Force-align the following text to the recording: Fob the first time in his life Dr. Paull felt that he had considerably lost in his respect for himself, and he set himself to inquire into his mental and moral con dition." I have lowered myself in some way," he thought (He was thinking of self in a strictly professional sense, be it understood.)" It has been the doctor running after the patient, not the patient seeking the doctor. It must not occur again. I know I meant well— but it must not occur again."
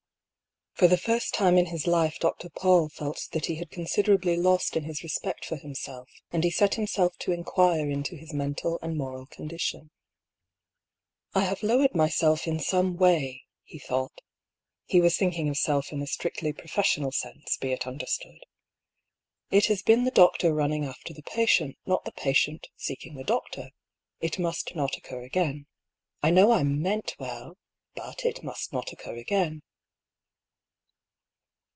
Fob 0.75 0.89
the 0.89 0.97
first 0.97 1.35
time 1.35 1.59
in 1.59 1.67
his 1.67 1.85
life 1.85 2.17
Dr. 2.17 2.49
Paull 2.49 2.89
felt 2.89 3.27
that 3.33 3.45
he 3.45 3.57
had 3.57 3.69
considerably 3.69 4.35
lost 4.35 4.75
in 4.75 4.83
his 4.83 5.03
respect 5.03 5.45
for 5.45 5.55
himself, 5.55 6.09
and 6.31 6.43
he 6.43 6.49
set 6.49 6.73
himself 6.73 7.15
to 7.19 7.31
inquire 7.31 7.87
into 7.91 8.15
his 8.15 8.33
mental 8.33 8.79
and 8.81 8.97
moral 8.97 9.27
con 9.27 9.47
dition." 9.47 9.91
I 11.35 11.41
have 11.43 11.61
lowered 11.61 11.93
myself 11.93 12.47
in 12.47 12.57
some 12.59 12.97
way," 12.97 13.43
he 13.63 13.77
thought 13.77 14.21
(He 14.87 14.99
was 14.99 15.15
thinking 15.17 15.49
of 15.49 15.57
self 15.57 15.91
in 15.91 16.01
a 16.01 16.07
strictly 16.07 16.51
professional 16.51 17.11
sense, 17.11 17.57
be 17.57 17.71
it 17.71 17.85
understood.)" 17.85 18.41
It 19.51 19.67
has 19.67 19.83
been 19.83 20.03
the 20.03 20.09
doctor 20.09 20.51
running 20.51 20.83
after 20.85 21.13
the 21.13 21.21
patient, 21.21 21.77
not 21.85 22.05
the 22.05 22.11
patient 22.11 22.69
seeking 22.75 23.13
the 23.13 23.23
doctor. 23.23 23.69
It 24.19 24.39
must 24.39 24.73
not 24.75 24.97
occur 24.97 25.21
again. 25.21 25.67
I 26.23 26.31
know 26.31 26.51
I 26.51 26.63
meant 26.63 27.13
well— 27.19 27.59
but 27.95 28.25
it 28.25 28.41
must 28.43 28.73
not 28.73 28.91
occur 28.91 29.13
again." 29.15 29.61